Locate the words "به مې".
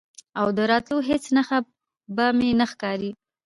2.15-2.49